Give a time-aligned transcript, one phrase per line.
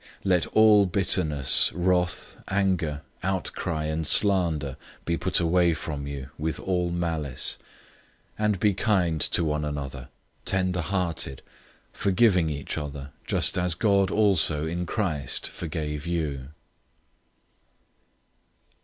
[0.01, 6.59] 004:031 Let all bitterness, wrath, anger, outcry, and slander, be put away from you, with
[6.59, 7.59] all malice.
[8.39, 10.07] 004:032 And be kind to one another,
[10.45, 11.43] tenderhearted,
[11.93, 16.47] forgiving each other, just as God also in Christ forgave you.